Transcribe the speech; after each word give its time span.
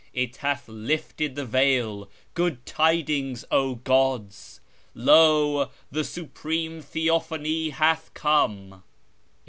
It 0.15 0.37
hath 0.37 0.67
lifted 0.67 1.35
the 1.35 1.45
veil: 1.45 2.09
good 2.33 2.65
tidings, 2.65 3.45
0 3.51 3.75
gods! 3.83 4.59
Lo, 4.95 5.69
the 5.91 6.03
Supreme 6.03 6.81
Theophany 6.81 7.69
hath 7.69 8.11
come 8.15 8.81